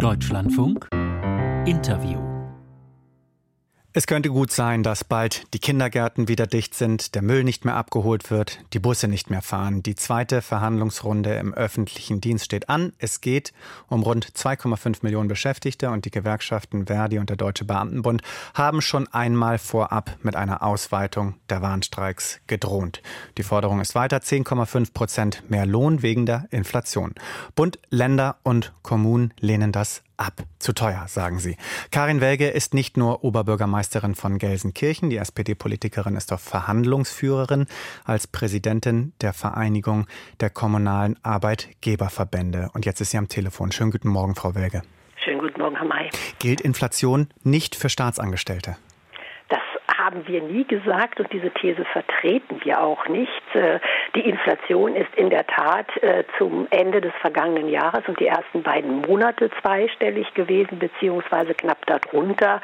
Deutschlandfunk. 0.00 0.88
Interview 1.66 2.29
es 3.92 4.06
könnte 4.06 4.28
gut 4.28 4.52
sein, 4.52 4.84
dass 4.84 5.02
bald 5.02 5.52
die 5.52 5.58
Kindergärten 5.58 6.28
wieder 6.28 6.46
dicht 6.46 6.76
sind, 6.76 7.16
der 7.16 7.22
Müll 7.22 7.42
nicht 7.42 7.64
mehr 7.64 7.74
abgeholt 7.74 8.30
wird, 8.30 8.60
die 8.72 8.78
Busse 8.78 9.08
nicht 9.08 9.30
mehr 9.30 9.42
fahren. 9.42 9.82
Die 9.82 9.96
zweite 9.96 10.42
Verhandlungsrunde 10.42 11.34
im 11.34 11.52
öffentlichen 11.52 12.20
Dienst 12.20 12.44
steht 12.44 12.68
an. 12.68 12.92
Es 12.98 13.20
geht 13.20 13.52
um 13.88 14.04
rund 14.04 14.26
2,5 14.26 14.98
Millionen 15.02 15.28
Beschäftigte 15.28 15.90
und 15.90 16.04
die 16.04 16.12
Gewerkschaften 16.12 16.86
Verdi 16.86 17.18
und 17.18 17.30
der 17.30 17.36
Deutsche 17.36 17.64
Beamtenbund 17.64 18.22
haben 18.54 18.80
schon 18.80 19.08
einmal 19.08 19.58
vorab 19.58 20.18
mit 20.22 20.36
einer 20.36 20.62
Ausweitung 20.62 21.34
der 21.48 21.60
Warnstreiks 21.60 22.40
gedroht. 22.46 23.02
Die 23.38 23.42
Forderung 23.42 23.80
ist 23.80 23.96
weiter 23.96 24.18
10,5 24.18 24.92
Prozent 24.92 25.50
mehr 25.50 25.66
Lohn 25.66 26.02
wegen 26.02 26.26
der 26.26 26.46
Inflation. 26.50 27.14
Bund, 27.56 27.80
Länder 27.90 28.36
und 28.44 28.72
Kommunen 28.82 29.34
lehnen 29.40 29.72
das 29.72 30.02
ab. 30.20 30.42
Zu 30.58 30.72
teuer, 30.72 31.06
sagen 31.08 31.38
sie. 31.38 31.56
Karin 31.90 32.20
Welge 32.20 32.48
ist 32.48 32.74
nicht 32.74 32.96
nur 32.96 33.24
Oberbürgermeisterin 33.24 34.14
von 34.14 34.38
Gelsenkirchen, 34.38 35.10
die 35.10 35.16
SPD-Politikerin 35.16 36.16
ist 36.16 36.32
auch 36.32 36.40
Verhandlungsführerin 36.40 37.66
als 38.04 38.26
Präsidentin 38.26 39.12
der 39.20 39.32
Vereinigung 39.32 40.06
der 40.40 40.50
kommunalen 40.50 41.18
Arbeitgeberverbände. 41.22 42.68
Und 42.74 42.86
jetzt 42.86 43.00
ist 43.00 43.10
sie 43.10 43.18
am 43.18 43.28
Telefon. 43.28 43.72
Schönen 43.72 43.90
guten 43.90 44.08
Morgen, 44.08 44.34
Frau 44.34 44.54
Welge. 44.54 44.82
Schönen 45.16 45.40
guten 45.40 45.60
Morgen, 45.60 45.76
Herr 45.76 45.86
May. 45.86 46.10
Gilt 46.38 46.60
Inflation 46.60 47.28
nicht 47.42 47.74
für 47.74 47.88
Staatsangestellte? 47.88 48.76
Haben 50.10 50.26
wir 50.26 50.42
nie 50.42 50.64
gesagt 50.64 51.20
und 51.20 51.32
diese 51.32 51.50
These 51.50 51.84
vertreten 51.84 52.60
wir 52.64 52.80
auch 52.82 53.06
nicht. 53.06 53.54
Äh, 53.54 53.78
die 54.16 54.28
Inflation 54.28 54.96
ist 54.96 55.14
in 55.14 55.30
der 55.30 55.46
Tat 55.46 55.86
äh, 56.02 56.24
zum 56.36 56.66
Ende 56.70 57.00
des 57.00 57.12
vergangenen 57.20 57.68
Jahres 57.68 58.02
und 58.08 58.18
die 58.18 58.26
ersten 58.26 58.62
beiden 58.62 59.02
Monate 59.02 59.50
zweistellig 59.62 60.32
gewesen, 60.34 60.78
beziehungsweise 60.80 61.54
knapp 61.54 61.86
darunter. 61.86 62.60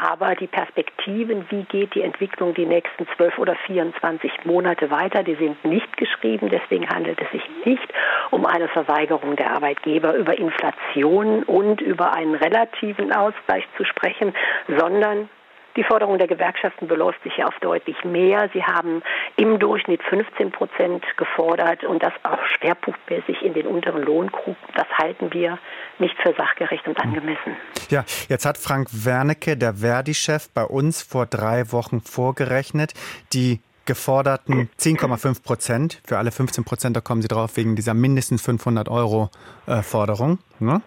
Aber 0.00 0.36
die 0.36 0.46
Perspektiven, 0.46 1.46
wie 1.50 1.64
geht 1.64 1.94
die 1.94 2.02
Entwicklung 2.02 2.54
die 2.54 2.66
nächsten 2.66 3.08
zwölf 3.16 3.38
oder 3.38 3.56
24 3.66 4.44
Monate 4.44 4.90
weiter, 4.90 5.24
die 5.24 5.34
sind 5.34 5.64
nicht 5.64 5.96
geschrieben. 5.96 6.48
Deswegen 6.48 6.88
handelt 6.88 7.20
es 7.20 7.30
sich 7.32 7.42
nicht 7.64 7.92
um 8.30 8.46
eine 8.46 8.68
Verweigerung 8.68 9.34
der 9.34 9.52
Arbeitgeber 9.52 10.14
über 10.14 10.38
Inflation 10.38 11.42
und 11.42 11.80
über 11.80 12.14
einen 12.14 12.36
relativen 12.36 13.12
Ausgleich 13.12 13.64
zu 13.76 13.84
sprechen, 13.84 14.32
sondern 14.78 15.28
die 15.76 15.84
Forderung 15.84 16.18
der 16.18 16.28
Gewerkschaften 16.28 16.86
beläuft 16.86 17.22
sich 17.22 17.36
ja 17.36 17.46
auf 17.46 17.58
deutlich 17.60 18.04
mehr. 18.04 18.48
Sie 18.52 18.62
haben 18.62 19.02
im 19.36 19.58
Durchschnitt 19.58 20.02
15 20.04 20.52
Prozent 20.52 21.04
gefordert 21.16 21.84
und 21.84 22.02
das 22.02 22.12
auch 22.22 22.38
schwerpunktmäßig 22.58 23.42
in 23.42 23.54
den 23.54 23.66
unteren 23.66 24.02
Lohngruppen. 24.02 24.56
Das 24.74 24.86
halten 24.98 25.32
wir 25.32 25.58
nicht 25.98 26.16
für 26.22 26.34
sachgerecht 26.34 26.86
und 26.86 26.98
angemessen. 27.00 27.56
Ja, 27.90 28.04
jetzt 28.28 28.46
hat 28.46 28.58
Frank 28.58 28.88
Wernicke, 28.92 29.56
der 29.56 29.74
Verdi-Chef, 29.74 30.48
bei 30.54 30.64
uns 30.64 31.02
vor 31.02 31.26
drei 31.26 31.72
Wochen 31.72 32.00
vorgerechnet, 32.00 32.94
die 33.32 33.60
geforderten 33.84 34.68
10,5 34.80 35.42
Prozent. 35.42 36.00
Für 36.06 36.18
alle 36.18 36.30
15 36.30 36.64
Prozent, 36.64 36.96
da 36.96 37.00
kommen 37.00 37.22
Sie 37.22 37.28
drauf 37.28 37.56
wegen 37.56 37.76
dieser 37.76 37.94
mindestens 37.94 38.42
500 38.42 38.88
Euro 38.88 39.30
äh, 39.66 39.82
Forderung. 39.82 40.38
Ne? 40.58 40.82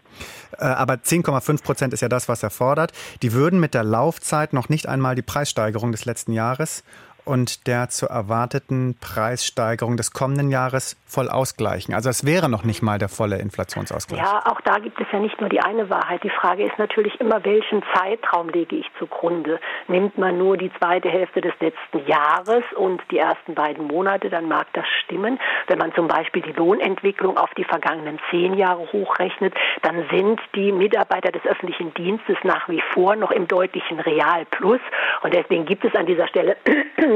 Äh, 0.58 0.66
aber 0.66 0.96
10,5 0.96 1.64
Prozent 1.64 1.94
ist 1.94 2.02
ja 2.02 2.10
das, 2.10 2.28
was 2.28 2.44
er 2.44 2.50
fordert. 2.50 2.92
Die 3.22 3.34
würden 3.34 3.60
mit 3.60 3.74
der 3.74 3.84
Laufzeit 3.84 4.54
noch 4.54 4.70
nicht 4.70 4.88
einmal 4.88 5.16
die 5.16 5.22
Preissteigerung 5.22 5.92
des 5.92 6.06
letzten 6.06 6.34
Jahres 6.34 6.84
und 7.28 7.68
der 7.68 7.90
zu 7.90 8.08
erwarteten 8.08 8.96
Preissteigerung 9.00 9.98
des 9.98 10.12
kommenden 10.12 10.50
Jahres 10.50 10.98
voll 11.06 11.30
ausgleichen. 11.30 11.94
Also 11.94 12.10
es 12.10 12.26
wäre 12.26 12.50
noch 12.50 12.64
nicht 12.64 12.82
mal 12.82 12.98
der 13.00 13.10
volle 13.10 13.38
Inflationsausgleich. 13.38 14.22
Ja, 14.22 14.42
auch 14.46 14.62
da 14.62 14.80
gibt 14.80 15.00
es 15.00 15.08
ja 15.12 15.20
nicht 15.20 15.40
nur 15.40 15.50
die 15.50 15.60
eine 15.60 15.90
Wahrheit. 15.90 16.24
Die 16.24 16.30
Frage 16.30 16.64
ist 16.64 16.78
natürlich 16.78 17.20
immer, 17.20 17.44
welchen 17.44 17.84
Zeitraum 17.94 18.50
lege 18.50 18.76
ich 18.76 18.86
zugrunde? 18.98 19.60
Nimmt 19.88 20.18
man 20.18 20.38
nur 20.38 20.58
die 20.58 20.72
zweite 20.80 21.10
Hälfte 21.10 21.42
des 21.42 21.54
letzten 21.60 22.06
Jahres 22.08 22.64
und 22.76 23.02
die 23.12 23.20
ersten 23.20 23.56
beiden 23.56 23.88
Monate, 23.88 24.30
dann 24.30 24.48
mag 24.48 24.68
das 24.74 24.86
stimmen. 25.04 25.40
Wenn 25.68 25.78
man 25.78 25.94
zum 25.94 26.08
Beispiel 26.08 26.42
die 26.42 26.54
Lohnentwicklung 26.54 27.38
auf 27.38 27.54
die 27.56 27.64
vergangenen 27.64 28.20
zehn 28.32 28.54
Jahre 28.56 28.92
hochrechnet, 28.92 29.54
dann 29.82 30.06
sind 30.12 30.40
die 30.56 30.72
Mitarbeiter 30.72 31.32
des 31.32 31.46
öffentlichen 31.46 31.94
Dienstes 31.94 32.38
nach 32.44 32.68
wie 32.70 32.82
vor 32.94 33.16
noch 33.16 33.32
im 33.32 33.48
deutlichen 33.48 34.00
Realplus. 34.00 34.80
Und 35.24 35.34
deswegen 35.34 35.66
gibt 35.66 35.84
es 35.86 35.96
an 35.96 36.06
dieser 36.06 36.28
Stelle 36.28 36.58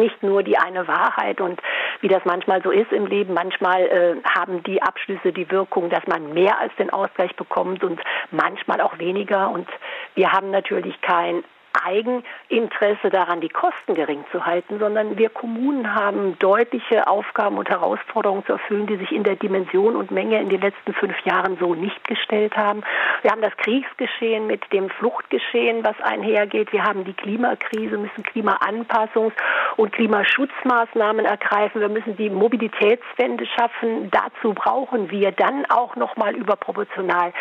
nicht 0.02 0.24
nur 0.24 0.44
die 0.44 0.58
eine 0.58 0.88
Wahrheit 0.88 1.40
und 1.40 1.62
wie 2.02 2.08
das 2.08 2.26
manchmal 2.26 2.62
so 2.64 2.72
ist 2.72 2.92
im 2.92 3.06
Leben. 3.06 3.34
Manchmal 3.34 3.82
äh, 3.84 4.16
haben 4.36 4.64
die 4.64 4.82
Abschlüsse 4.82 5.32
die 5.32 5.50
Wirkung, 5.50 5.90
dass 5.90 6.06
man 6.08 6.34
mehr 6.34 6.60
als 6.60 6.76
den 6.76 6.90
Ausgleich 6.90 7.36
bekommt 7.36 7.84
und 7.84 8.02
manchmal 8.32 8.82
auch 8.82 8.98
weniger. 8.98 9.50
Und 9.52 9.70
wir 10.16 10.32
haben 10.32 10.52
natürlich 10.52 11.00
kein 11.02 11.44
Eigeninteresse 11.74 13.10
daran, 13.10 13.42
die 13.42 13.50
Kosten 13.50 13.96
gering 13.96 14.24
zu 14.32 14.46
halten, 14.46 14.80
sondern 14.80 15.18
wir 15.18 15.30
Kommunen 15.30 15.96
haben 15.96 16.38
deutliche 16.40 17.08
Aufgaben 17.08 17.58
und 17.58 17.70
Herausforderungen 17.70 18.46
zu 18.46 18.54
erfüllen, 18.54 18.88
die 18.88 18.98
sich 18.98 19.12
in 19.12 19.24
der 19.24 19.36
Dimension 19.36 19.96
und 19.96 20.12
Menge 20.12 20.40
in 20.40 20.50
den 20.50 20.62
letzten 20.62 20.94
fünf 20.94 21.16
Jahren 21.26 21.58
so 21.60 21.74
nicht 21.76 22.08
gestellt 22.08 22.56
haben. 22.56 22.82
Wir 23.22 23.32
haben 23.32 23.42
das 23.42 23.56
Kriegsgeschehen 23.58 24.48
mit 24.48 24.72
dem 24.74 24.90
Fluchtgeschehen, 24.90 25.84
was 25.84 26.00
einhergeht. 26.02 26.72
Wir 26.72 26.84
haben 26.84 27.06
die 27.06 27.14
Klimakrise, 27.14 27.98
müssen 27.98 28.24
Klimaanpassungs- 28.24 29.34
und 29.78 29.94
Klimaschutzmaßnahmen 29.94 31.26
ergreifen. 31.26 31.82
Wir 31.82 31.90
müssen 31.90 32.18
die 32.18 32.30
Mobilitätswende 32.30 33.46
schaffen. 33.46 34.10
Dazu 34.12 34.54
brauchen 34.54 35.10
wir 35.10 35.32
dann 35.32 35.66
auch 35.70 35.96
noch 35.96 36.18
mal 36.18 36.36
überproportional 36.36 37.34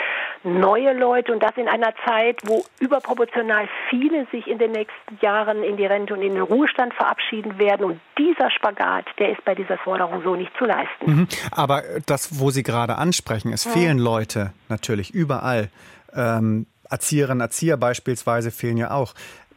neue 0.43 0.93
Leute 0.93 1.33
und 1.33 1.43
das 1.43 1.57
in 1.57 1.69
einer 1.69 1.95
Zeit, 2.07 2.41
wo 2.45 2.65
überproportional 2.81 3.69
viele 3.89 4.20
viele 4.21 4.27
sich 4.31 4.47
in 4.47 4.59
den 4.59 4.73
nächsten 4.73 5.19
Jahren 5.21 5.63
in 5.63 5.77
die 5.77 5.87
Rente 5.87 6.15
und 6.15 6.23
in 6.23 6.35
den 6.35 6.43
Ruhestand 6.43 6.95
verabschieden 6.95 7.59
werden. 7.59 7.85
Und 7.85 8.01
dieser 8.19 8.51
Spagat, 8.51 9.07
der 9.19 9.33
ist 9.33 9.45
bei 9.45 9.55
dieser 9.55 9.79
Forderung 9.79 10.23
so 10.23 10.35
nicht 10.37 10.53
zu 10.59 10.65
leisten. 10.65 11.11
Mhm. 11.11 11.29
Aber 11.51 11.83
das, 12.07 12.41
wo 12.41 12.51
Sie 12.51 12.63
gerade 12.63 12.97
ansprechen, 12.97 13.53
es 13.53 13.65
ja. 13.65 13.73
fehlen 13.73 13.99
Leute 13.99 14.53
natürlich 14.69 15.13
überall. 15.13 15.71
Ähm, 16.15 16.67
Erzieherinnen, 16.89 17.41
Erzieher 17.41 17.77
beispielsweise 17.77 18.51
fehlen 18.51 18.77
ja 18.77 18.91
auch. 18.91 19.15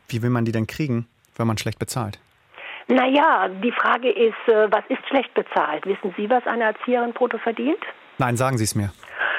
Wie 0.08 0.22
will 0.22 0.30
man 0.30 0.46
die 0.46 0.52
denn 0.52 0.68
kriegen, 0.68 1.08
wenn 1.36 1.48
man 1.48 1.58
schlecht 1.58 1.80
bezahlt? 1.80 2.20
Naja, 2.88 3.48
die 3.64 3.72
Frage 3.72 4.10
ist, 4.10 4.36
äh, 4.48 4.70
was 4.70 4.84
ist 4.90 5.08
schlecht 5.08 5.34
bezahlt? 5.34 5.86
Wissen 5.86 6.14
Sie, 6.18 6.30
was 6.30 6.46
eine 6.46 6.66
Erzieherin 6.66 7.14
brutto 7.14 7.38
verdient? 7.38 7.80
Nein, 8.18 8.38
sagen 8.38 8.58
Sie 8.58 8.66
es 8.66 8.76
mir. 8.76 8.92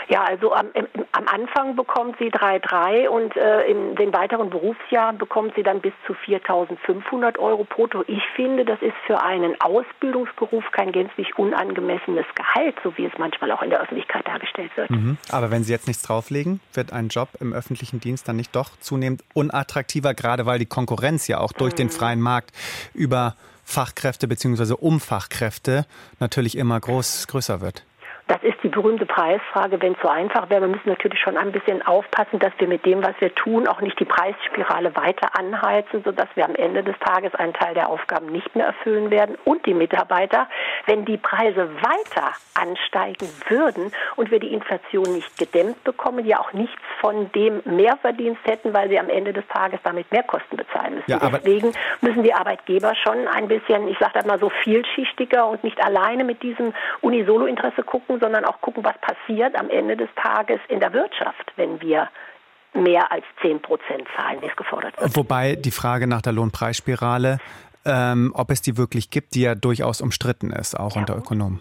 Ja, 0.09 0.25
also 0.25 0.53
am, 0.53 0.67
am 1.13 1.29
Anfang 1.29 1.77
bekommt 1.77 2.17
sie 2.19 2.31
3,3 2.31 3.09
und 3.09 3.37
äh, 3.37 3.63
in 3.63 3.97
den 3.97 4.13
weiteren 4.13 4.51
Berufsjahren 4.51 5.19
bekommt 5.19 5.55
sie 5.57 5.63
dann 5.63 5.81
bis 5.81 5.93
zu 6.07 6.13
4.500 6.13 7.39
Euro 7.39 7.65
brutto. 7.65 8.05
Ich 8.07 8.23
finde, 8.37 8.65
das 8.65 8.81
ist 8.83 8.95
für 9.07 9.23
einen 9.23 9.61
Ausbildungsberuf 9.61 10.65
kein 10.73 10.93
gänzlich 10.93 11.39
unangemessenes 11.39 12.27
Gehalt, 12.35 12.77
so 12.83 12.97
wie 12.97 13.07
es 13.07 13.13
manchmal 13.19 13.51
auch 13.53 13.63
in 13.63 13.71
der 13.71 13.81
Öffentlichkeit 13.81 14.27
dargestellt 14.27 14.77
wird. 14.77 14.91
Mhm. 14.91 15.17
Aber 15.31 15.51
wenn 15.51 15.65
Sie 15.65 15.73
jetzt 15.73 15.87
nichts 15.87 16.03
drauflegen, 16.03 16.61
wird 16.73 16.93
ein 16.93 17.09
Job 17.09 17.29
im 17.41 17.53
öffentlichen 17.53 18.01
Dienst 18.01 18.29
dann 18.29 18.37
nicht 18.37 18.55
doch 18.55 18.71
zunehmend 18.81 19.23
unattraktiver, 19.33 20.15
gerade 20.15 20.47
weil 20.47 20.59
die 20.59 20.67
Konkurrenz 20.67 21.29
ja 21.29 21.39
auch 21.39 21.53
durch 21.53 21.73
mhm. 21.73 21.79
den 21.79 21.91
freien 21.91 22.21
Markt 22.21 22.53
über 22.93 23.37
Fachkräfte 23.65 24.29
bzw. 24.29 24.75
Umfachkräfte 24.75 25.87
natürlich 26.21 26.57
immer 26.59 26.79
groß, 26.79 27.27
größer 27.29 27.61
wird. 27.61 27.85
Das 28.27 28.43
ist 28.43 28.57
die 28.63 28.69
berühmte 28.69 29.05
Preisfrage, 29.05 29.81
wenn 29.83 29.93
es 29.93 29.99
so 30.01 30.09
einfach 30.09 30.49
wäre. 30.49 30.63
Wir 30.63 30.69
müssen 30.69 30.89
natürlich 30.89 31.21
schon 31.21 31.37
ein 31.37 31.53
bisschen 31.53 31.83
aufpassen, 31.83 32.39
dass 32.39 32.53
wir 32.57 32.67
mit 32.67 32.87
dem, 32.87 33.03
was 33.03 33.15
wir 33.19 33.35
tun, 33.35 33.69
auch 33.69 33.83
nicht 33.83 34.01
die 34.01 34.07
Preisspirale 34.07 34.97
weiter 34.97 35.29
anheizen, 35.39 36.03
sodass 36.03 36.29
wir 36.35 36.47
am 36.47 36.55
Ende 36.55 36.83
des 36.83 36.99
Tages 37.01 37.35
einen 37.35 37.53
Teil 37.53 37.75
der 37.75 37.91
Aufgaben 37.91 38.27
nicht 38.33 38.57
mehr 38.57 38.67
erfüllen 38.67 39.11
werden. 39.11 39.37
Und 39.45 39.67
die 39.67 39.75
Mitarbeiter, 39.75 40.49
wenn 40.87 41.05
die 41.05 41.19
Preise 41.19 41.69
weiter 41.83 42.33
ansteigen 42.55 43.29
würden 43.49 43.93
und 44.17 44.31
wir 44.31 44.41
die 44.41 44.55
Inflation 44.55 45.13
nicht 45.13 45.37
gedämmt 45.37 45.85
bekommen, 45.85 46.25
ja 46.25 46.41
auch 46.41 46.55
nichts 46.55 46.81
von 47.01 47.31
dem 47.33 47.61
Mehrverdienst 47.67 48.41
hätten, 48.47 48.73
weil 48.73 48.89
sie 48.89 48.99
am 48.99 49.11
Ende 49.11 49.35
des 49.35 49.47
Tages 49.49 49.81
damit 49.85 50.11
mehr 50.11 50.23
Kosten 50.23 50.57
bezahlen 50.57 50.95
müssen. 50.95 51.11
Ja, 51.11 51.19
Deswegen 51.19 51.73
müssen 52.01 52.23
die 52.23 52.33
Arbeitgeber 52.33 52.95
schon 52.95 53.29
ein 53.29 53.49
bisschen, 53.49 53.87
ich 53.89 53.99
sage 53.99 54.27
mal 54.27 54.39
so 54.39 54.51
vielschichtiger 54.63 55.47
und 55.47 55.63
nicht 55.63 55.83
alleine 55.85 56.25
mit 56.25 56.43
diesem 56.43 56.73
Unisolo-Interesse 57.03 57.83
gucken, 57.83 58.14
gucken, 58.15 58.21
sondern 58.21 58.45
auch 58.45 58.61
gucken, 58.61 58.85
was 58.85 58.95
passiert 59.01 59.57
am 59.57 59.71
Ende 59.71 59.97
des 59.97 60.09
Tages 60.17 60.61
in 60.69 60.81
der 60.81 60.93
Wirtschaft, 60.93 61.53
wenn 61.57 61.81
wir 61.81 62.09
mehr 62.75 63.11
als 63.13 63.25
10 63.43 63.63
Prozent 63.63 64.07
zahlen, 64.17 64.43
wie 64.43 64.47
es 64.47 64.57
gefordert 64.57 64.99
wird. 65.01 65.17
Wobei 65.17 65.55
die 65.55 65.71
Frage 65.71 66.07
nach 66.07 66.23
der 66.23 66.33
Lohnpreisspirale, 66.33 67.39
ähm, 67.85 68.33
ob 68.35 68.51
es 68.51 68.63
die 68.63 68.77
wirklich 68.77 69.11
gibt, 69.11 69.35
die 69.35 69.43
ja 69.43 69.55
durchaus 69.55 70.01
umstritten 70.01 70.51
ist, 70.51 70.79
auch 70.79 70.95
ja. 70.95 71.01
unter 71.01 71.17
Ökonomen. 71.17 71.61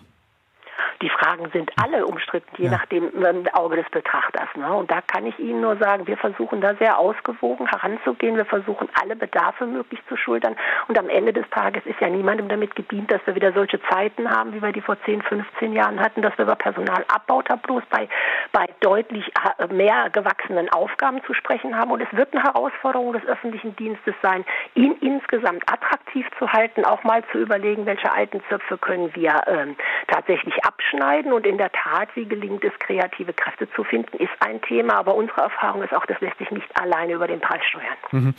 Die 1.04 1.10
Fragen 1.10 1.50
sind 1.52 1.70
alle 1.84 2.06
umstritten, 2.06 2.48
je 2.58 2.66
ja. 2.66 2.72
nach 2.72 2.86
dem 2.86 3.12
Auge 3.52 3.76
des 3.76 3.90
Betrachters. 3.90 4.48
Ne? 4.56 4.72
Und 4.74 4.90
da 4.90 5.02
kann 5.02 5.26
ich 5.26 5.38
Ihnen 5.38 5.60
nur 5.60 5.76
sagen, 5.76 6.08
wir 6.08 6.16
versuchen 6.16 6.62
da 6.62 6.76
sehr 6.76 6.98
ausgewogen 6.98 7.68
heranzugehen. 7.68 8.38
Wir 8.38 8.46
versuchen 8.46 8.88
alle 9.02 9.18
Bedarfe 9.18 9.66
möglich 9.66 10.00
zu 10.08 10.16
schultern. 10.16 10.56
Und 10.88 10.98
am 10.98 11.10
Ende 11.10 11.34
des 11.34 11.44
Tages 11.50 11.86
ist 11.86 12.00
ja 12.00 12.08
niemandem 12.08 12.48
damit 12.48 12.74
gedient, 12.76 13.12
dass 13.12 13.20
wir 13.26 13.36
wieder 13.36 13.52
solche 13.52 13.82
Zeiten 13.90 14.30
haben, 14.30 14.54
wie 14.54 14.62
wir 14.62 14.72
die 14.72 14.80
vor 14.80 14.96
10, 15.04 15.24
15 15.24 15.74
Jahren 15.74 16.00
hatten, 16.00 16.22
dass 16.22 16.38
wir 16.38 16.46
über 16.46 16.56
Personalabbautablos 16.56 17.84
bei, 17.90 18.08
bei 18.54 18.66
deutlich 18.80 19.30
äh, 19.58 19.68
mehr 19.74 20.10
gewachsenen 20.10 20.70
Aufgaben 20.70 21.22
zu 21.26 21.34
sprechen 21.34 21.78
haben. 21.78 21.92
Und 21.92 22.02
es 22.02 22.14
wird 22.14 22.34
eine 22.34 22.44
Herausforderung 22.44 23.12
des 23.12 23.26
öffentlichen 23.26 23.76
Dienstes 23.76 24.16
sein, 24.22 24.46
ihn 24.76 24.96
insgesamt 25.02 25.64
attraktiv 25.70 26.26
zu 26.40 26.50
halten, 26.50 26.86
auch 26.86 27.04
mal 27.04 27.24
zu 27.34 27.40
überlegen, 27.40 27.86
welche 27.86 28.10
alten 28.10 28.42
Zöpfe 28.48 28.78
können 28.78 29.14
wir 29.16 29.42
ähm, 29.48 29.76
tatsächlich 30.08 30.64
abschneiden. 30.94 31.34
Und 31.34 31.46
in 31.46 31.58
der 31.58 31.72
Tat, 31.72 32.10
wie 32.16 32.26
gelingt 32.26 32.64
es, 32.64 32.72
kreative 32.80 33.34
Kräfte 33.34 33.68
zu 33.76 33.84
finden, 33.84 34.18
ist 34.18 34.32
ein 34.40 34.62
Thema. 34.62 34.96
Aber 34.96 35.16
unsere 35.16 35.42
Erfahrung 35.42 35.84
ist 35.84 35.94
auch, 35.94 36.06
das 36.06 36.20
lässt 36.22 36.38
sich 36.38 36.50
nicht 36.52 36.68
alleine 36.80 37.14
über 37.14 37.28
den 37.28 37.40
Preis 37.42 37.62
steuern. 37.70 37.98
Mhm. 38.12 38.36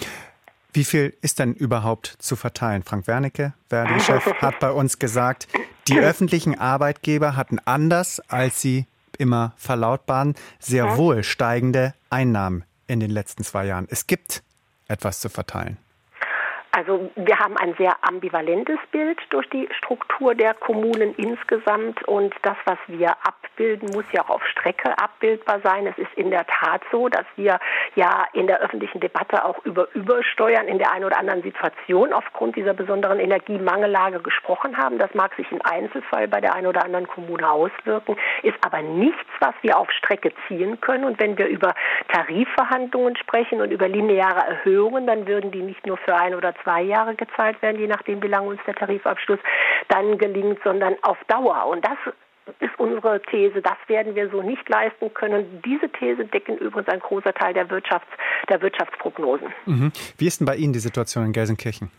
Wie 0.73 0.85
viel 0.85 1.17
ist 1.23 1.39
denn 1.39 1.55
überhaupt 1.55 2.07
zu 2.19 2.35
verteilen? 2.35 2.83
Frank 2.83 3.07
Wernicke, 3.07 3.55
Verdi-Chef, 3.69 4.27
hat 4.41 4.59
bei 4.59 4.73
uns 4.73 4.99
gesagt, 4.99 5.47
die 5.87 5.99
öffentlichen 5.99 6.59
Arbeitgeber 6.59 7.37
hatten 7.37 7.61
anders, 7.65 8.21
als 8.29 8.61
sie 8.61 8.87
immer 9.17 9.53
verlautbaren, 9.57 10.35
sehr 10.59 10.97
wohl 10.97 11.23
steigende 11.23 11.95
Einnahmen 12.11 12.65
in 12.89 12.99
den 12.99 13.11
letzten 13.11 13.45
zwei 13.45 13.67
Jahren. 13.67 13.87
Es 13.89 14.09
gibt 14.09 14.43
etwas 14.89 15.21
zu 15.21 15.29
verteilen. 15.29 15.79
Also 16.77 17.09
wir 17.15 17.39
haben 17.39 17.57
ein 17.57 17.75
sehr 17.79 17.95
ambivalentes 18.03 18.81
Bild 18.91 19.21
durch 19.31 19.49
die 19.51 19.69
Struktur 19.79 20.35
der 20.35 20.55
Kommunen 20.55 21.15
insgesamt 21.15 22.03
und 22.09 22.35
das, 22.43 22.57
was 22.65 22.79
wir 22.89 23.11
abbilden, 23.23 23.91
muss 23.95 24.11
ja 24.11 24.23
auch 24.25 24.31
auf 24.31 24.47
Strecke 24.49 24.99
abbildbar 24.99 25.61
sein. 25.63 25.87
Es 25.87 25.97
ist 25.99 26.13
in 26.17 26.33
der 26.33 26.45
Tat 26.49 26.83
so, 26.91 27.09
dass 27.09 27.27
wir 27.37 27.61
ja 27.95 28.27
in 28.33 28.49
der 28.49 28.61
öffentlichen 28.61 28.99
Debatte 28.99 29.45
auch 29.45 29.65
über 29.65 29.87
Übersteuern 29.95 30.67
in 30.67 30.79
der 30.79 30.91
einen 30.91 31.05
oder 31.05 31.17
anderen 31.17 31.43
Situation 31.43 32.13
aufgrund 32.13 32.57
dieser 32.57 32.75
besonderen 32.75 33.21
Energiemangellage 33.21 34.19
gesprochen 34.19 34.77
haben. 34.77 34.99
Das 34.99 35.15
mag 35.15 35.33
sich 35.37 35.53
im 35.53 35.63
Einzelfall 35.63 36.27
bei 36.27 36.41
der 36.41 36.57
einen 36.57 36.67
oder 36.67 36.85
anderen 36.85 37.07
Kommune 37.07 37.49
auswirken, 37.49 38.17
ist 38.43 38.59
aber 38.67 38.83
nichts, 38.83 39.31
was 39.39 39.55
wir 39.63 39.79
auf 39.79 39.93
Strecke 39.93 40.33
ziehen 40.49 40.81
können. 40.81 41.05
Und 41.05 41.21
wenn 41.21 41.39
wir 41.39 41.47
über 41.47 41.73
Tarifverhandlungen 42.09 43.17
sprechen 43.17 43.61
und 43.61 43.71
über 43.71 43.87
lineare 43.87 44.45
Erhöhungen, 44.45 45.07
dann 45.07 45.29
würden 45.29 45.53
die 45.53 45.63
nicht 45.63 45.87
nur 45.87 45.99
für 45.99 46.17
ein 46.17 46.35
oder 46.35 46.53
zwei 46.65 46.83
Jahre 46.83 47.15
gezahlt 47.15 47.61
werden, 47.63 47.81
je 47.81 47.87
nachdem, 47.87 48.23
wie 48.23 48.29
lange 48.29 48.49
uns 48.49 48.61
der 48.67 48.75
Tarifabschluss 48.75 49.39
dann 49.89 50.19
gelingt, 50.19 50.59
sondern 50.65 50.97
auf 51.03 51.19
Dauer. 51.29 51.67
Und 51.67 51.85
das 51.85 51.99
ist 52.61 52.79
unsere 52.79 53.23
These, 53.23 53.63
das 53.63 53.77
werden 53.87 54.15
wir 54.15 54.29
so 54.31 54.43
nicht 54.43 54.69
leisten 54.69 55.13
können. 55.15 55.63
Diese 55.65 55.89
These 55.91 56.25
decken 56.27 56.59
übrigens 56.59 56.89
ein 56.89 57.01
großer 57.01 57.33
Teil 57.33 57.55
der, 57.55 57.69
Wirtschafts-, 57.69 58.03
der 58.49 58.61
Wirtschaftsprognosen. 58.61 59.49
Mhm. 59.67 59.93
Wie 60.19 60.27
ist 60.27 60.41
denn 60.41 60.47
bei 60.47 60.57
Ihnen 60.57 60.73
die 60.73 60.81
Situation 60.81 61.25
in 61.25 61.33
Gelsenkirchen? 61.33 61.91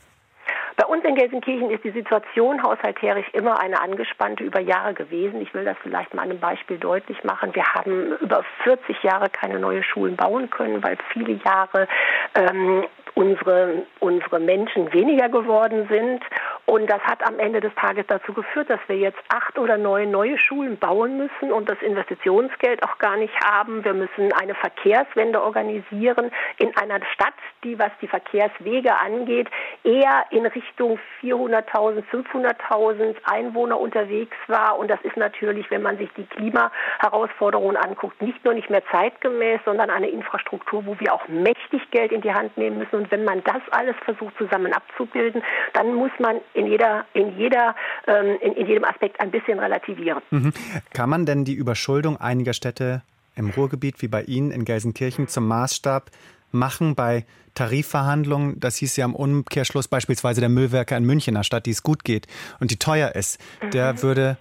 Bei 0.77 0.86
uns 0.86 1.06
in 1.06 1.16
Gelsenkirchen 1.16 1.69
ist 1.69 1.83
die 1.86 1.92
Situation 1.92 2.62
haushalterisch 2.62 3.27
immer 3.31 3.60
eine 3.60 3.81
angespannte 3.81 4.44
über 4.44 4.60
Jahre 4.60 4.94
gewesen. 4.94 5.42
Ich 5.42 5.54
will 5.54 5.63
das 5.63 5.77
vielleicht 5.81 6.13
mal 6.13 6.24
an 6.24 6.31
einem 6.31 6.39
Beispiel 6.39 6.77
deutlich 6.77 7.24
machen. 7.24 7.56
Wir 7.56 7.63
haben 7.74 8.18
über 8.19 8.44
40 8.63 9.01
Jahre 9.04 9.30
keine 9.30 9.60
neue 9.60 9.83
Schulen 9.83 10.18
bauen 10.18 10.50
können, 10.50 10.83
weil 10.83 10.98
viele 11.13 11.39
Jahre 11.45 11.88
ähm, 12.36 12.83
unsere, 13.13 13.83
unsere 14.00 14.39
Menschen 14.39 14.92
weniger 14.92 15.30
geworden 15.30 15.88
sind. 15.89 16.22
Und 16.66 16.90
das 16.90 17.02
hat 17.04 17.26
am 17.28 17.38
Ende 17.38 17.62
des 17.62 17.74
Tages 17.76 18.06
dazu 18.08 18.34
geführt, 18.34 18.70
dass 18.72 18.80
wir 18.88 18.98
jetzt 18.98 19.20
acht 19.30 19.60
oder 19.60 19.78
neun 19.78 20.10
neue 20.10 20.38
Schulen 20.38 20.78
bauen 20.78 21.18
müssen 21.18 21.52
und 21.52 21.70
das 21.70 21.80
Investitionsgeld 21.82 22.84
auch 22.84 22.98
gar 22.98 23.18
nicht 23.18 23.34
haben. 23.44 23.84
Wir 23.86 23.94
müssen 23.94 24.34
eine 24.34 24.56
Verkehrswende 24.56 25.44
organisieren 25.44 26.32
in 26.58 26.76
einer 26.78 27.00
Stadt, 27.14 27.36
die, 27.64 27.78
was 27.78 27.92
die 28.02 28.08
Verkehrswege 28.08 28.98
angeht, 28.98 29.48
eher 29.84 30.26
in 30.32 30.46
Richtung 30.48 30.98
400.000, 31.22 32.04
500.000 32.12 33.16
Einwohner 33.26 33.80
unterwegs 33.80 34.38
war. 34.48 34.80
Und 34.80 34.90
das 34.90 35.00
ist 35.04 35.18
natürlich, 35.18 35.70
wenn 35.70 35.84
man 35.84 35.98
sich 35.98 36.10
die 36.18 36.26
Klimaherausforderungen 36.26 37.78
anguckt, 37.78 38.22
nicht 38.22 38.44
nur 38.44 38.56
nicht 38.56 38.72
mehr 38.72 38.84
zeitgemäß, 38.92 39.60
sondern 39.66 39.92
eine 39.92 40.10
Infrastruktur, 40.10 40.86
wo 40.86 41.00
wir 41.00 41.14
auch 41.14 41.28
mächtig 41.28 41.92
Geld 41.92 42.12
in 42.12 42.22
die 42.22 42.34
Hand 42.34 42.58
nehmen 42.58 42.80
müssen. 42.80 42.96
Und 42.96 43.12
wenn 43.12 43.24
man 43.24 43.44
das 43.44 43.62
alles 43.72 43.96
versucht 44.04 44.36
zusammen 44.38 44.74
abzubilden, 44.74 45.44
dann 45.74 45.94
muss 45.94 46.12
man 46.18 46.42
in 46.56 46.68
jeder, 46.68 47.06
in 47.13 47.38
jeder, 47.38 47.75
ähm, 48.07 48.38
in, 48.42 48.54
in, 48.54 48.68
jedem 48.68 48.86
Aspekt 48.86 49.19
ein 49.19 49.31
bisschen 49.31 49.60
relativieren. 49.60 50.22
Mhm. 50.31 50.54
Kann 50.94 51.10
man 51.10 51.25
denn 51.25 51.46
die 51.46 51.54
Überschuldung 51.54 52.18
einiger 52.18 52.54
Städte 52.54 53.04
im 53.36 53.50
Ruhrgebiet 53.50 54.02
wie 54.02 54.07
bei 54.07 54.24
Ihnen 54.24 54.52
in 54.52 54.66
Gelsenkirchen 54.66 55.28
zum 55.28 55.48
Maßstab 55.48 56.10
machen 56.52 56.96
bei 56.96 57.25
Tarifverhandlungen. 57.54 58.60
Das 58.60 58.78
hieß 58.78 58.96
ja 58.96 59.06
im 59.06 59.16
Umkehrschluss 59.16 59.88
beispielsweise 59.88 60.40
der 60.40 60.50
Müllwerker 60.50 60.98
in 60.98 61.06
München, 61.06 61.36
einer 61.36 61.44
Stadt, 61.44 61.66
die 61.66 61.72
es 61.72 61.84
gut 61.84 62.04
geht 62.04 62.28
und 62.60 62.72
die 62.72 62.80
teuer 62.80 63.13
ist. 63.16 63.40
Mhm. 63.62 63.72
Der 63.72 64.01
würde, 64.01 64.38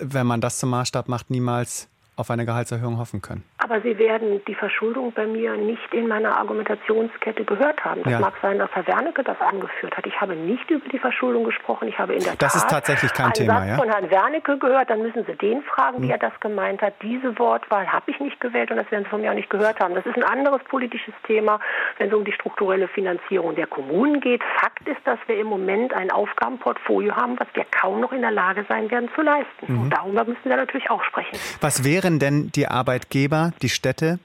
wenn 0.00 0.26
man 0.26 0.40
das 0.40 0.58
zum 0.58 0.70
Maßstab 0.70 1.08
macht, 1.08 1.30
niemals 1.30 1.88
auf 2.16 2.30
eine 2.30 2.44
Gehaltserhöhung 2.44 2.98
hoffen 2.98 3.22
können. 3.22 3.42
Aber 3.58 3.80
Sie 3.80 3.96
werden 3.98 4.42
die 4.46 4.54
Verschuldung 4.54 5.12
bei 5.12 5.26
mir 5.26 5.56
nicht 5.56 5.92
in 5.92 6.08
meiner 6.08 6.36
Argumentationskette 6.36 7.44
gehört 7.44 7.82
haben. 7.84 8.02
Das 8.02 8.12
ja. 8.12 8.20
mag 8.20 8.34
sein, 8.42 8.58
dass 8.58 8.70
Herr 8.72 8.86
Wernicke 8.86 9.24
das 9.24 9.40
angeführt 9.40 9.96
hat. 9.96 10.06
Ich 10.06 10.20
habe 10.20 10.34
nicht 10.36 10.68
über 10.70 10.86
die 10.88 10.98
Verschuldung 10.98 11.44
gesprochen. 11.44 11.88
Ich 11.88 11.98
habe 11.98 12.14
in 12.14 12.22
der 12.22 12.36
das 12.36 12.52
Tat 12.52 12.62
ist 12.62 12.70
tatsächlich 12.70 13.12
kein 13.14 13.26
einen 13.26 13.34
Thema, 13.34 13.60
Satz 13.60 13.68
ja? 13.68 13.76
von 13.76 13.88
Herrn 13.88 14.10
Wernicke 14.10 14.58
gehört. 14.58 14.90
Dann 14.90 15.00
müssen 15.02 15.24
Sie 15.24 15.34
den 15.36 15.62
fragen, 15.62 15.98
hm. 15.98 16.02
wie 16.02 16.10
er 16.10 16.18
das 16.18 16.38
gemeint 16.40 16.82
hat. 16.82 16.94
Diese 17.02 17.38
Wortwahl 17.38 17.90
habe 17.90 18.10
ich 18.10 18.20
nicht 18.20 18.40
gewählt 18.40 18.70
und 18.70 18.76
das 18.76 18.90
werden 18.90 19.04
Sie 19.04 19.10
von 19.10 19.20
mir 19.20 19.30
auch 19.30 19.36
nicht 19.36 19.50
gehört 19.50 19.80
haben. 19.80 19.94
Das 19.94 20.04
ist 20.04 20.16
ein 20.16 20.24
anderes 20.24 20.62
politisches 20.64 21.14
Thema, 21.26 21.60
wenn 21.98 22.08
es 22.08 22.14
um 22.14 22.24
die 22.24 22.32
strukturelle 22.32 22.88
Finanzierung 22.88 23.54
der 23.54 23.66
Kommunen 23.66 24.20
geht. 24.20 24.42
Fakt 24.60 24.71
ist, 24.86 25.00
dass 25.04 25.18
wir 25.26 25.38
im 25.38 25.46
Moment 25.46 25.92
ein 25.92 26.10
Aufgabenportfolio 26.10 27.14
haben, 27.14 27.38
was 27.38 27.48
wir 27.54 27.64
kaum 27.64 28.00
noch 28.00 28.12
in 28.12 28.20
der 28.20 28.30
Lage 28.30 28.64
sein 28.68 28.90
werden 28.90 29.08
zu 29.14 29.22
leisten. 29.22 29.66
Mhm. 29.66 29.80
Und 29.82 29.90
darüber 29.90 30.24
müssen 30.24 30.44
wir 30.44 30.56
natürlich 30.56 30.90
auch 30.90 31.02
sprechen. 31.04 31.36
Was 31.60 31.84
wären 31.84 32.18
denn 32.18 32.50
die 32.54 32.68
Arbeitgeber, 32.68 33.52
die 33.62 33.68
Städte, 33.68 34.18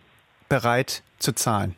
bereit 0.49 1.03
zu 1.19 1.33
zahlen? 1.33 1.75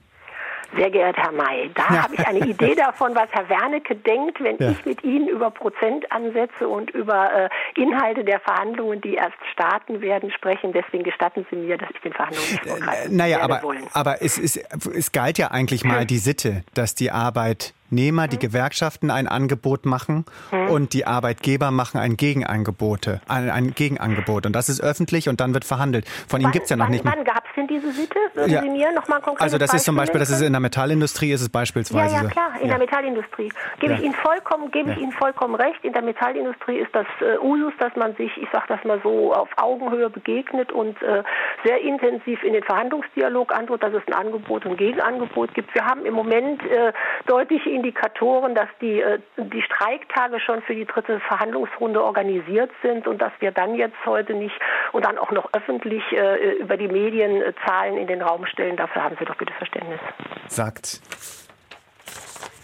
Sehr 0.78 0.92
geehrter 0.92 1.24
Herr 1.24 1.32
May, 1.32 1.72
da 1.74 1.84
ja. 1.84 2.04
habe 2.04 2.14
ich 2.14 2.28
eine 2.28 2.40
Idee 2.46 2.76
davon, 2.78 3.16
was 3.16 3.28
Herr 3.32 3.50
Wernicke 3.50 3.96
denkt, 3.96 4.40
wenn 4.40 4.58
ja. 4.60 4.70
ich 4.70 4.86
mit 4.86 5.04
Ihnen 5.04 5.28
über 5.28 5.50
Prozentansätze 5.50 6.68
und 6.68 6.92
über 6.92 7.50
äh, 7.76 7.82
Inhalte 7.82 8.24
der 8.24 8.40
Verhandlungen, 8.40 9.02
die 9.02 9.16
erst 9.16 9.38
starten 9.52 10.02
werden, 10.02 10.32
sprechen. 10.32 10.72
Deswegen 10.72 11.04
gestatten 11.04 11.46
Sie 11.50 11.56
mir, 11.56 11.78
dass 11.78 11.90
ich 11.90 12.02
den 12.02 12.14
Verhandlungen 12.14 12.52
nicht 12.52 12.66
vorgreifen 12.68 13.12
äh, 13.12 13.16
Naja, 13.16 13.42
aber, 13.42 13.62
aber 13.94 14.22
es, 14.22 14.38
ist, 14.38 14.58
es 14.94 15.12
galt 15.12 15.40
ja 15.40 15.50
eigentlich 15.50 15.84
mal 15.84 16.06
die 16.06 16.20
Sitte, 16.20 16.64
dass 16.76 16.94
die 16.94 17.10
Arbeit 17.10 17.74
Arbeitnehmer, 17.90 18.28
die 18.28 18.38
Gewerkschaften 18.38 19.10
ein 19.10 19.28
Angebot 19.28 19.86
machen 19.86 20.26
und 20.70 20.94
die 20.94 21.06
Arbeitgeber 21.06 21.72
machen 21.72 22.00
ein 22.00 22.18
Gegenangebot, 22.18 23.08
ein, 23.28 23.50
ein 23.50 23.72
Gegenangebot. 23.72 24.46
Und 24.46 24.54
das 24.54 24.70
ist 24.70 24.82
öffentlich 24.82 25.28
und 25.28 25.42
dann 25.42 25.54
wird 25.54 25.66
verhandelt. 25.66 26.08
Von 26.28 26.40
Ihnen 26.40 26.52
gibt 26.52 26.66
es 26.66 26.70
ja 26.70 26.76
noch 26.76 26.86
wann, 26.86 26.92
nicht. 26.92 27.06
Wann 27.06 27.24
gab 27.24 27.46
es 27.48 27.56
denn 27.56 27.68
diese 27.68 27.92
Sitte? 27.92 28.20
Würden 28.36 28.52
ja. 28.52 28.62
Sie 28.62 28.70
mir 28.70 28.92
noch 28.94 29.08
mal 29.08 29.20
konkret 29.20 29.42
Also 29.42 29.58
das 29.58 29.74
ist 29.74 29.86
zum 29.86 29.96
Beispiel, 29.96 30.20
das 30.20 30.30
ist 30.30 30.42
in 30.42 30.54
der 30.54 30.60
Metallindustrie 30.60 31.32
ist 31.32 31.42
es 31.42 31.50
beispielsweise. 31.50 32.16
Ja, 32.16 32.24
ja 32.24 32.30
klar, 32.30 32.52
in 32.60 32.68
ja. 32.68 32.78
der 32.78 32.78
Metallindustrie. 32.78 33.52
Gebe 33.80 33.94
ich 33.94 34.02
Ihnen 34.02 34.14
vollkommen, 34.14 34.70
gebe 34.72 34.92
ich 34.92 34.98
Ihnen 34.98 35.12
vollkommen 35.14 35.56
recht. 35.56 35.84
In 35.84 35.94
der 35.94 36.04
Metallindustrie 36.04 36.78
ist 36.78 36.94
das 36.94 37.08
äh, 37.22 37.40
Usus, 37.40 37.74
dass 37.80 37.96
man 37.96 38.16
sich, 38.18 38.32
ich 38.38 38.48
sage 38.52 38.66
das 38.68 38.84
mal 38.84 39.00
so, 39.02 39.34
auf 39.34 39.50
Augenhöhe 39.58 40.10
begegnet 40.10 40.72
und 40.72 41.02
äh, 41.02 41.24
sehr 41.66 41.82
intensiv 41.82 42.44
in 42.44 42.54
den 42.54 42.64
Verhandlungsdialog 42.64 43.54
antwortet, 43.54 43.94
dass 43.94 44.02
es 44.02 44.08
ein 44.08 44.14
Angebot 44.14 44.66
und 44.66 44.78
Gegenangebot 44.78 45.54
gibt. 45.56 45.74
Wir 45.74 45.86
haben 45.86 46.06
im 46.06 46.14
Moment 46.14 46.62
äh, 46.64 46.94
deutliche 47.26 47.79
Indikatoren, 47.80 48.56
dass 48.56 48.68
die, 48.82 49.02
äh, 49.02 49.20
die 49.38 49.62
Streiktage 49.62 50.40
schon 50.40 50.62
für 50.64 50.76
die 50.76 50.86
dritte 50.86 51.20
Verhandlungsrunde 51.22 52.04
organisiert 52.04 52.72
sind 52.82 53.08
und 53.08 53.22
dass 53.22 53.32
wir 53.40 53.52
dann 53.52 53.76
jetzt 53.76 54.06
heute 54.06 54.34
nicht 54.34 54.56
und 54.92 55.06
dann 55.06 55.18
auch 55.18 55.32
noch 55.32 55.50
öffentlich 55.54 56.04
äh, 56.12 56.58
über 56.58 56.76
die 56.76 56.90
Medien 56.90 57.42
äh, 57.42 57.54
Zahlen 57.66 57.98
in 57.98 58.08
den 58.08 58.22
Raum 58.22 58.46
stellen. 58.46 58.76
Dafür 58.76 59.04
haben 59.04 59.16
Sie 59.18 59.26
doch 59.26 59.36
bitte 59.36 59.54
Verständnis. 59.54 60.00
Sagt 60.48 61.02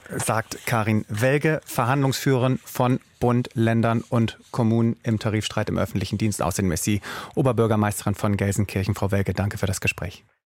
sagt 0.09 0.67
Karin 0.67 1.03
Welge, 1.09 1.61
Verhandlungsführerin 1.65 2.59
von 2.63 2.99
Bund, 3.19 3.49
Ländern 3.53 4.03
und 4.07 4.37
Kommunen 4.51 4.97
im 5.03 5.17
Tarifstreit 5.17 5.69
im 5.69 5.79
öffentlichen 5.79 6.17
Dienst. 6.17 6.43
Außerdem 6.43 6.71
ist 6.73 6.83
sie 6.83 7.01
Oberbürgermeisterin 7.35 8.13
von 8.13 8.37
Gelsenkirchen. 8.37 8.93
Frau 8.93 9.11
Welge, 9.11 9.33
danke 9.33 9.57
für 9.57 9.65
das 9.65 9.81
Gespräch. 9.81 10.23